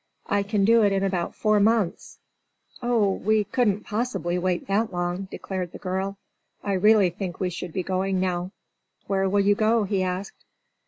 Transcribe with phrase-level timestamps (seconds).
[0.25, 2.17] "I can do it in about four months."
[2.81, 6.17] "Oh, we couldn't possibly wait that long," declared the girl.
[6.63, 8.49] "I really think we should be going now."
[9.05, 10.43] "Where will you go?" he asked.